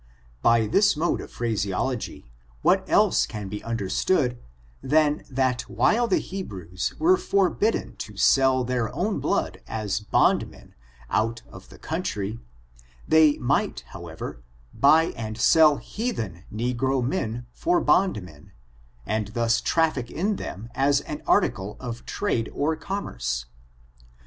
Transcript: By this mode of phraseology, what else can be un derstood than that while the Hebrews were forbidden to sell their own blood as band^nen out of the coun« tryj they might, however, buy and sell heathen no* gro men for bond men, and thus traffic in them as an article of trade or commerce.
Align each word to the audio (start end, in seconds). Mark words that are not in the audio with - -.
By 0.41 0.65
this 0.65 0.97
mode 0.97 1.21
of 1.21 1.29
phraseology, 1.31 2.25
what 2.63 2.83
else 2.89 3.27
can 3.27 3.49
be 3.49 3.63
un 3.63 3.77
derstood 3.77 4.39
than 4.81 5.23
that 5.29 5.61
while 5.69 6.07
the 6.07 6.17
Hebrews 6.17 6.95
were 6.97 7.17
forbidden 7.17 7.97
to 7.97 8.17
sell 8.17 8.63
their 8.63 8.91
own 8.95 9.19
blood 9.19 9.61
as 9.67 10.01
band^nen 10.01 10.73
out 11.11 11.43
of 11.51 11.69
the 11.69 11.77
coun« 11.77 12.01
tryj 12.01 12.39
they 13.07 13.37
might, 13.37 13.81
however, 13.89 14.41
buy 14.73 15.13
and 15.15 15.37
sell 15.37 15.75
heathen 15.77 16.45
no* 16.49 16.73
gro 16.73 17.03
men 17.03 17.45
for 17.53 17.79
bond 17.79 18.23
men, 18.23 18.53
and 19.05 19.27
thus 19.35 19.61
traffic 19.61 20.09
in 20.09 20.37
them 20.37 20.67
as 20.73 21.01
an 21.01 21.21
article 21.27 21.77
of 21.79 22.07
trade 22.07 22.49
or 22.55 22.75
commerce. 22.75 23.45